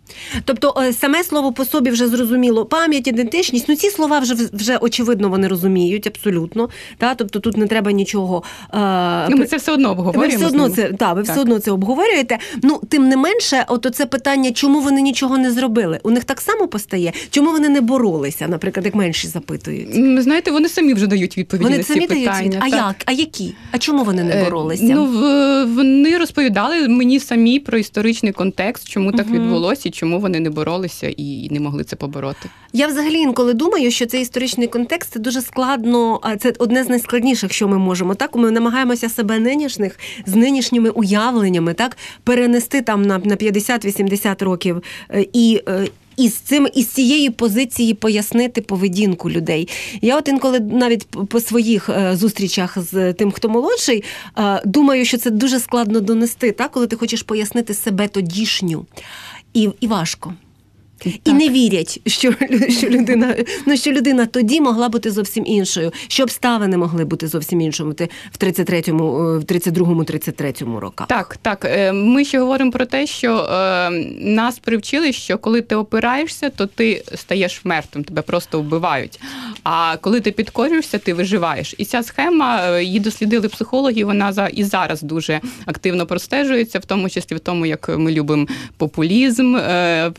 [0.44, 4.76] Тобто, е, саме слово по собі вже зрозуміло, пам'ять, ідентичність, ну ці слова вже вже
[4.76, 6.68] очевидно вони розуміють абсолютно.
[6.98, 7.14] Та?
[7.14, 8.42] Тобто тут не треба нічого.
[8.74, 9.28] Е...
[9.30, 10.30] Ну, Ми це все одно обговорюємо.
[10.30, 11.30] Ви все одно це та, ви так.
[11.30, 12.38] все одно це обговорюєте.
[12.62, 16.00] Ну, тим не менше, от це питання, чому вони нічого не зробили?
[16.02, 20.22] У них так само постає, чому вони не боролися, наприклад, як менші запитують.
[20.22, 22.48] Знаєте, вони самі вже дають відповіді вони на ці самі питання.
[22.48, 22.96] Дають А як?
[23.06, 23.54] А які?
[23.72, 24.84] А чому вони не е, боролися?
[24.84, 25.06] Ну
[25.74, 29.34] вони розповідали мені самі про історичний контекст, чому так угу.
[29.34, 32.48] відбулося, і чому вони не боролися і не могли це побороти.
[32.72, 36.20] Я взагалі інколи думаю, що цей історичний контекст це дуже складно.
[36.40, 38.14] Це одне з найскладніших, що ми можемо.
[38.14, 44.82] Так ми намагаємося себе нинішніх з нинішніми уявленнями, так перенести там на на 50-80 років
[45.10, 45.60] е, і.
[46.18, 49.68] Е, і з цим із цієї позиції пояснити поведінку людей.
[50.02, 54.04] Я от інколи навіть по своїх е, зустрічах з тим, хто молодший,
[54.64, 58.86] думаю, що це дуже складно донести, так, коли ти хочеш пояснити себе тодішню.
[59.54, 60.34] І, І важко.
[61.06, 61.20] Так.
[61.24, 62.32] І не вірять, що
[62.68, 67.60] що людина ну, що людина тоді могла бути зовсім іншою, що обставини могли бути зовсім
[67.60, 67.90] іншими
[68.32, 71.08] в 33-му, в 32-му, 33-му роках.
[71.08, 71.64] Так, так.
[71.64, 73.90] Е, ми ще говоримо про те, що е,
[74.20, 79.20] нас привчили, що коли ти опираєшся, то ти стаєш мертвим, тебе просто вбивають.
[79.64, 81.74] А коли ти підкорюєшся, ти виживаєш.
[81.78, 84.04] І ця схема е, її дослідили психологи.
[84.04, 88.46] Вона за і зараз дуже активно простежується, в тому числі в тому, як ми любимо
[88.76, 89.56] популізм.
[89.56, 90.12] Е,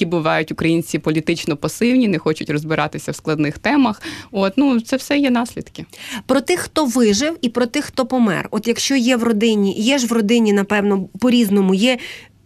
[0.00, 4.02] які бувають українці політично пасивні, не хочуть розбиратися в складних темах.
[4.32, 5.84] От ну це все є наслідки.
[6.26, 8.48] Про тих, хто вижив, і про тих, хто помер.
[8.50, 11.98] От якщо є в родині, є ж в родині, напевно, по різному є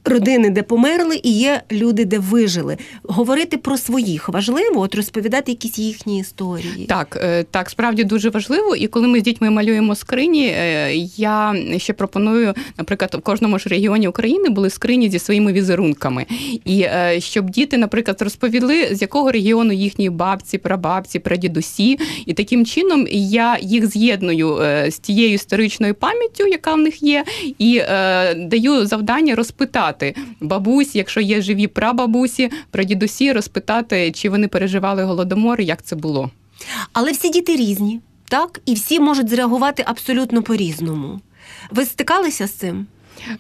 [0.05, 2.77] родини, де померли, і є люди, де вижили.
[3.03, 6.87] Говорити про своїх важливо, от розповідати якісь їхні історії.
[6.89, 8.77] Так, е, так, справді дуже важливо.
[8.77, 13.69] І коли ми з дітьми малюємо скрині, е, я ще пропоную, наприклад, в кожному ж
[13.69, 16.27] регіоні України були скрині зі своїми візерунками.
[16.65, 22.67] І е, щоб діти, наприклад, розповіли, з якого регіону їхні бабці, прабабці, прадідусі, і таким
[22.67, 27.25] чином я їх з'єдную з тією історичною пам'яттю, яка в них є,
[27.59, 27.83] і
[28.37, 35.61] даю завдання розпитати розпитати бабусь, якщо є живі прабабусі, прадідусі, розпитати, чи вони переживали голодомор,
[35.61, 36.31] як це було.
[36.93, 38.61] Але всі діти різні, так?
[38.67, 41.21] І всі можуть зреагувати абсолютно по-різному.
[41.71, 42.87] Ви стикалися з цим?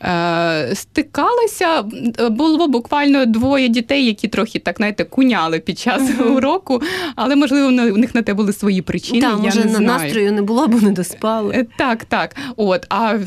[0.02, 1.82] Е, стикалася,
[2.30, 6.37] було буквально двоє дітей, які трохи так знаєте, куняли під час uh-huh.
[6.37, 6.82] уроку,
[7.16, 9.20] але можливо у них на те були свої причини.
[9.20, 9.87] Так, я може не знаю.
[9.87, 11.54] настрою не було, бо не доспали.
[11.54, 12.37] Е, так, так.
[12.56, 13.18] От, а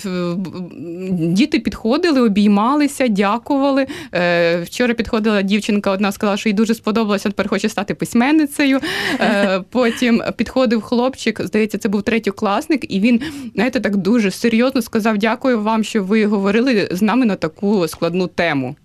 [1.11, 3.87] діти підходили, обіймалися, дякували.
[4.13, 8.79] Е, вчора підходила дівчинка, одна сказала, що їй дуже сподобалося, тепер хоче стати письменницею.
[9.69, 13.21] Потім підходив хлопчик, здається, це був третьокласник, і він,
[13.55, 17.87] знаєте, так дуже серйозно сказав: Дякую вам, що ви говорите говорили з нами на таку
[17.87, 18.75] складну тему.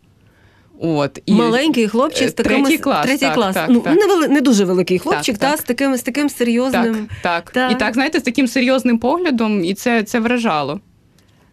[0.81, 3.07] От і маленький хлопчик з таким третій клас.
[3.07, 3.55] Третій так, клас.
[3.55, 3.98] Так, ну так.
[3.98, 7.09] не вели, не дуже великий хлопчик, так, та з таким з таким серйозним.
[7.22, 7.72] Так, так.
[7.72, 10.81] І так, знаєте, з таким серйозним поглядом, і це, це вражало.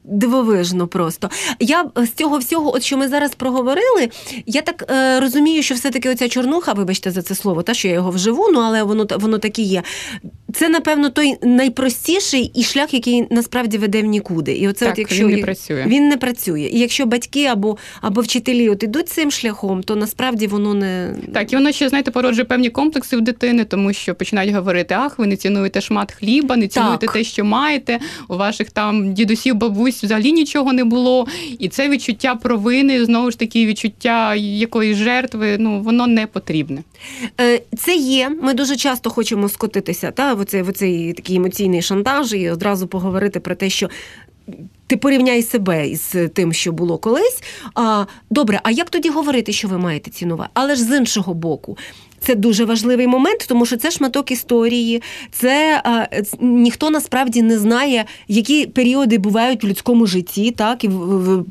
[0.04, 1.30] Дивовижно просто.
[1.60, 4.10] Я з цього всього, от що ми зараз проговорили,
[4.46, 7.94] я так е, розумію, що все-таки оця чорнуха, вибачте за це слово, та що я
[7.94, 9.84] його вживу, ну але воно воно так і є.
[10.60, 14.54] Це, напевно, той найпростіший і шлях, який насправді веде в нікуди.
[14.54, 15.86] І оце, так, от якщо він не працює.
[15.88, 16.62] Він не працює.
[16.62, 21.54] І якщо батьки або або вчителі от ідуть цим шляхом, то насправді воно не так.
[21.54, 25.28] І воно ще знаєте, породжує певні комплекси в дитини, тому що починають говорити: ах, ви
[25.28, 27.14] не цінуєте шмат хліба, не цінуєте так.
[27.14, 28.00] те, що маєте.
[28.28, 31.28] У ваших там дідусів, бабусь взагалі нічого не було.
[31.60, 35.56] І це відчуття провини, знову ж таки, відчуття якоїсь жертви.
[35.60, 36.84] Ну воно не потрібне.
[37.42, 38.32] Е, це є.
[38.42, 40.12] Ми дуже часто хочемо скотитися.
[40.12, 43.90] Та оцей, в оцей такий емоційний шантаж і одразу поговорити про те, що.
[44.88, 47.44] Ти порівняй себе із тим, що було колись.
[47.76, 50.50] А, Добре, а як тоді говорити, що ви маєте цінувати?
[50.54, 51.78] Але ж з іншого боку,
[52.20, 55.02] це дуже важливий момент, тому що це шматок історії,
[55.32, 56.06] це а,
[56.40, 61.46] ніхто насправді не знає, які періоди бувають в людському житті, так і в, в,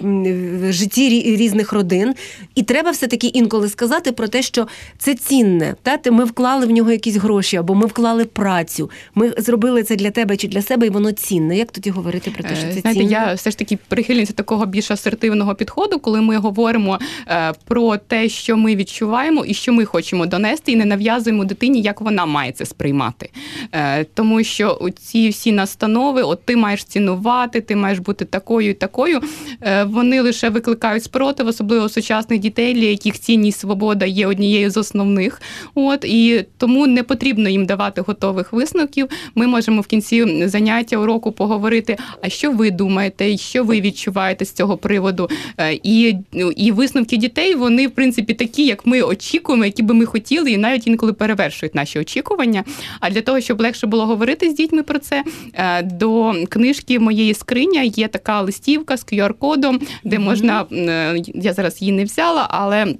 [0.68, 2.14] в житті різних родин.
[2.54, 5.74] І треба все-таки інколи сказати про те, що це цінне.
[5.82, 6.10] Та?
[6.10, 8.90] Ми вклали в нього якісь гроші, або ми вклали працю.
[9.14, 11.56] Ми зробили це для тебе чи для себе, і воно цінне.
[11.56, 13.12] Як тоді говорити про те, що це Знаєте, цінне?
[13.12, 18.28] Я все ж таки прихильниця такого більш асертивного підходу, коли ми говоримо е, про те,
[18.28, 22.26] що ми відчуваємо і що ми хочемо донести вести і не нав'язуємо дитині, як вона
[22.26, 23.30] має це сприймати.
[23.72, 28.74] Е, Тому що ці всі настанови, от ти маєш цінувати, ти маєш бути такою і
[28.74, 29.20] такою.
[29.62, 34.76] Е, Вони лише викликають спротив, особливо сучасних дітей, для яких цінність свобода є однією з
[34.76, 35.42] основних.
[35.74, 39.08] От і тому не потрібно їм давати готових висновків.
[39.34, 44.52] Ми можемо в кінці заняття уроку поговорити, а що ви думаєте, що ви відчуваєте з
[44.52, 45.30] цього приводу.
[45.58, 49.94] Е, і, ну, І висновки дітей вони в принципі такі, як ми очікуємо, які би
[49.94, 52.64] ми хотіли і навіть інколи перевершують наші очікування.
[53.00, 57.34] А для того, щоб легше було говорити з дітьми про це, е, до книжки моєї
[57.34, 62.94] скриня є така листівка з QR-кодом, де можна е, я зараз її не взяла, але.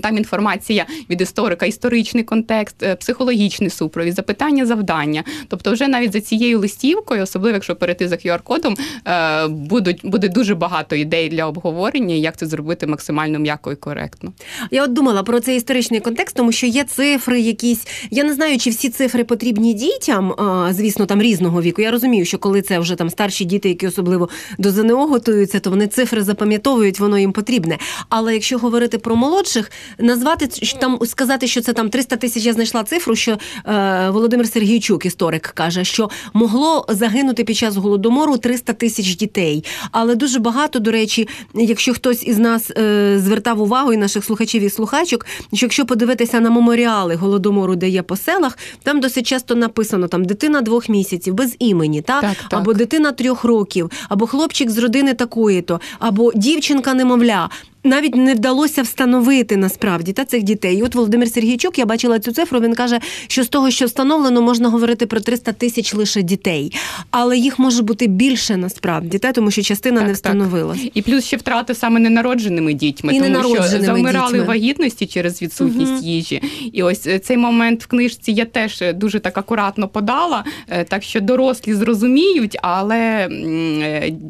[0.00, 5.24] Там інформація від історика, історичний контекст, е, психологічний супровід, запитання, завдання.
[5.48, 8.76] Тобто, вже навіть за цією листівкою, особливо якщо перейти за QR-кодом,
[9.06, 14.32] е, будуть буде дуже багато ідей для обговорення, як це зробити максимально м'яко і коректно.
[14.70, 17.86] Я от думала про цей історичний контекст, тому що є цифри, якісь.
[18.10, 20.34] Я не знаю, чи всі цифри потрібні дітям,
[20.70, 21.82] звісно, там різного віку.
[21.82, 25.70] Я розумію, що коли це вже там старші діти, які особливо до ЗНО готуються, то
[25.70, 27.78] вони цифри запам'ятовують, воно їм потрібне.
[28.08, 30.48] Але якщо говорити про молодших назвати
[30.80, 32.44] там сказати, що це там 300 тисяч.
[32.44, 38.36] Я знайшла цифру, що е, Володимир Сергійчук, історик, каже, що могло загинути під час голодомору
[38.36, 39.64] 300 тисяч дітей.
[39.90, 44.62] Але дуже багато, до речі, якщо хтось із нас е, звертав увагу і наших слухачів
[44.62, 49.54] і слухачок, що якщо подивитися на меморіали голодомору, де є по селах, там досить часто
[49.54, 52.60] написано там дитина двох місяців без імені, та так, так.
[52.60, 57.48] або дитина трьох років, або хлопчик з родини такої-то, або дівчинка немовля
[57.84, 60.76] навіть не вдалося встановити насправді та цих дітей.
[60.76, 62.60] І От Володимир Сергійчук, я бачила цю цифру.
[62.60, 66.72] Він каже, що з того, що встановлено, можна говорити про 300 тисяч лише дітей,
[67.10, 70.76] але їх може бути більше насправді, та тому що частина так, не встановила.
[70.94, 74.44] І плюс ще втрати саме ненародженими дітьми, і тому що завмирали дітьми.
[74.44, 76.02] вагітності через відсутність угу.
[76.02, 76.42] їжі.
[76.72, 80.84] І ось е, цей момент в книжці я теж е, дуже так акуратно подала, е,
[80.84, 83.28] так що дорослі зрозуміють, але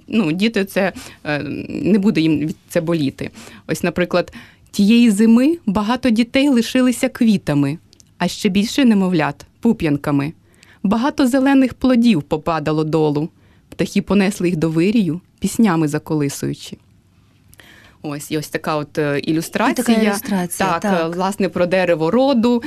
[0.09, 0.93] ну, діти це
[1.69, 3.31] не буде їм це боліти.
[3.67, 4.33] Ось, наприклад,
[4.71, 7.79] тієї зими багато дітей лишилися квітами,
[8.19, 10.33] а ще більше немовлят пуп'янками.
[10.83, 13.29] Багато зелених плодів попадало долу,
[13.69, 16.77] птахи понесли їх до вирію, піснями заколисуючи.
[18.03, 19.87] Ось і ось така от е, ілюстрація.
[19.87, 22.63] Така ілюстрація так, так, е, власне, про дерево роду.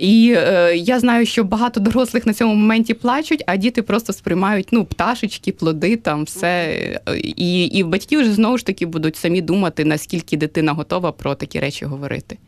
[0.00, 4.68] І е, я знаю, що багато дорослих на цьому моменті плачуть, а діти просто сприймають
[4.70, 6.78] ну, пташечки, плоди, там все.
[7.16, 11.60] І і батьки вже знову ж таки будуть самі думати, наскільки дитина готова про такі
[11.60, 12.38] речі говорити.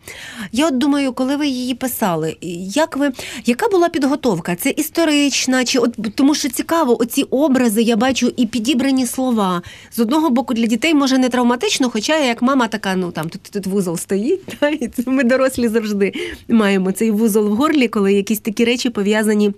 [0.52, 2.36] Я от думаю, коли ви її писали,
[2.74, 3.12] як ви,
[3.46, 4.56] яка була підготовка?
[4.56, 9.62] Це історична, чи от тому що цікаво, оці образи я бачу і підібрані слова.
[9.90, 13.42] З одного боку, для дітей може не травматично, хоча як мама така, ну там тут
[13.42, 16.12] тут вузол стоїть, та, і це ми дорослі завжди
[16.48, 19.52] маємо цей вузол в горлі, коли якісь такі речі пов'язані.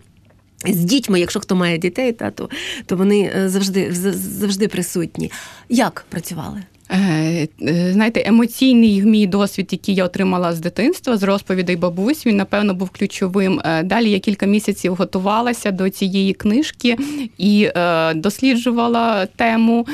[0.66, 2.48] З дітьми, якщо хто має дітей, та, то,
[2.86, 5.32] то вони е, завжди завжди присутні.
[5.68, 6.62] Як працювали?
[6.90, 12.36] Е, е, знаєте, емоційний мій досвід, який я отримала з дитинства, з розповідей бабусь, він
[12.36, 13.60] напевно був ключовим.
[13.64, 16.96] Е, далі я кілька місяців готувалася до цієї книжки
[17.38, 17.68] і
[18.14, 19.86] досліджувала тему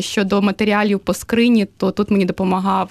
[0.00, 1.66] щодо матеріалів по скрині.
[1.76, 2.88] То тут мені допомагав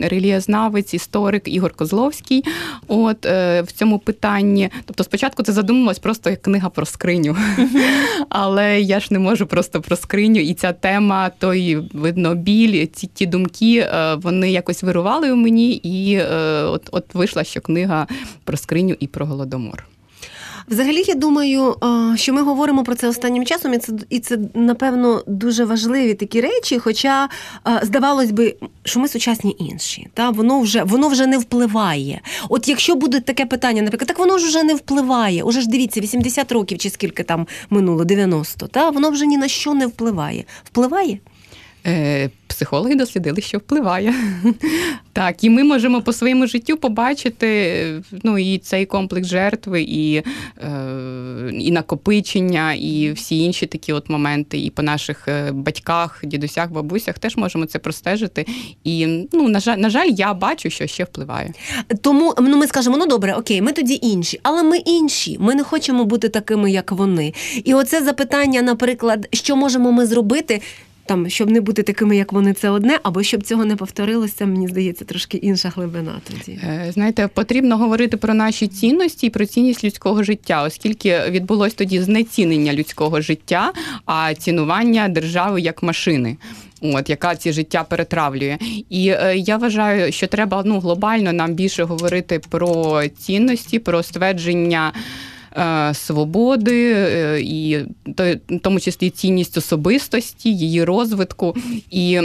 [0.00, 2.44] релієзнавець, історик Ігор Козловський.
[2.88, 4.70] От в цьому питанні.
[4.84, 7.36] Тобто, спочатку це задумалось просто як книга про скриню,
[8.28, 13.06] але я ж не можу просто про скриню, і ця тема той видно біль ці
[13.06, 18.06] ті думки е, вони якось вирували у мені, і е, от, от вийшла що книга
[18.44, 19.86] про скриню і про голодомор.
[20.68, 24.38] Взагалі, я думаю, е, що ми говоримо про це останнім часом, і це і це
[24.54, 26.78] напевно дуже важливі такі речі.
[26.78, 27.28] Хоча
[27.82, 32.20] здавалось би, що ми сучасні інші, та воно вже воно вже не впливає.
[32.48, 35.42] От якщо буде таке питання, наприклад, так воно ж вже не впливає.
[35.42, 39.48] Уже ж дивіться, 80 років чи скільки там минуло, 90, та воно вже ні на
[39.48, 40.44] що не впливає.
[40.64, 41.18] Впливає?
[41.86, 44.14] Е, психологи дослідили, що впливає.
[45.12, 50.22] Так, і ми можемо по своєму життю побачити ну, і цей комплекс жертви, і е,
[51.52, 57.18] і накопичення, і всі інші такі от моменти, і по наших е, батьках, дідусях, бабусях
[57.18, 58.46] теж можемо це простежити.
[58.84, 61.52] І ну, на жаль, на жаль, я бачу, що ще впливає.
[62.00, 65.36] Тому ну, ми скажемо, ну добре, окей, ми тоді інші, але ми інші.
[65.40, 67.34] Ми не хочемо бути такими, як вони.
[67.64, 70.60] І оце запитання, наприклад, що можемо ми зробити
[71.06, 74.68] там, щоб не бути такими, як вони, це одне, або щоб цього не повторилося, мені
[74.68, 76.52] здається, трошки інша глибина тоді.
[76.52, 82.00] Е, знаєте, потрібно говорити про наші цінності і про цінність людського життя, оскільки відбулось тоді
[82.00, 83.72] знецінення людського життя,
[84.06, 86.36] а цінування держави як машини.
[86.82, 88.58] От яка ці життя перетравлює,
[88.90, 94.92] і е, я вважаю, що треба ну глобально нам більше говорити про цінності, про ствердження.
[95.56, 101.56] Е, свободи, е, і в тому числі цінність особистості, її розвитку,
[101.90, 102.20] і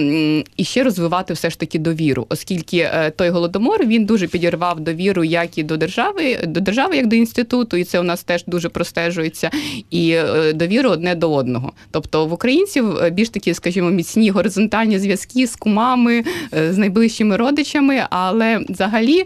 [0.58, 5.24] і ще розвивати все ж таки довіру, оскільки е, той голодомор він дуже підірвав довіру
[5.24, 8.70] як і до держави, до держави, як до інституту, і це у нас теж дуже
[8.70, 9.50] простежується,
[9.92, 10.18] і
[10.54, 11.72] довіру одне до одного.
[11.92, 18.60] Тобто в українців більш такі, скажімо, міцні горизонтальні зв'язки з кумами, з найближчими родичами, але
[18.70, 19.24] взагалі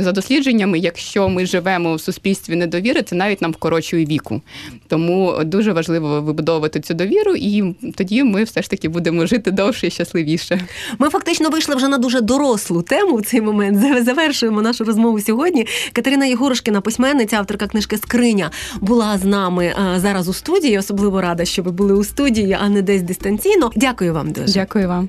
[0.00, 4.40] за дослідженнями, якщо ми живемо в суспільстві недовіри, довіри це навіть нам вкорочує віку.
[4.86, 9.86] Тому дуже важливо вибудовувати цю довіру, і тоді ми все ж таки будемо жити довше
[9.86, 10.60] і щасливіше.
[10.98, 14.04] Ми фактично вийшли вже на дуже дорослу тему в цей момент.
[14.04, 15.66] Завершуємо нашу розмову сьогодні.
[15.92, 20.78] Катерина Єгорошкіна, письменниця, авторка книжки Скриня, була з нами е, зараз у студії.
[20.78, 23.70] Особливо рада, що ви були у студії, а не десь дистанційно.
[23.76, 24.52] Дякую вам дуже.
[24.52, 25.08] Дякую вам.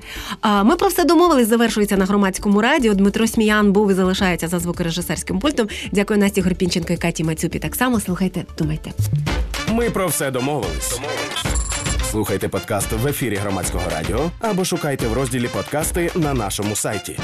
[0.64, 1.48] Ми про все домовились.
[1.48, 2.94] Завершується на громадському радіо.
[2.94, 5.68] Дмитро Сміян був і залишається за звукорежисерським пультом.
[5.92, 7.58] Дякую Насті Горпінченко і Каті Мацюпі.
[7.70, 8.92] Так само слухайте, думайте.
[9.68, 11.00] Ми про все домовились.
[12.10, 17.18] Слухайте подкаст в ефірі громадського радіо або шукайте в розділі подкасти на нашому сайті.